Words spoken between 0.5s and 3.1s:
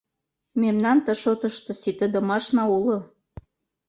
Мемнан ты шотышто ситыдымашна уло.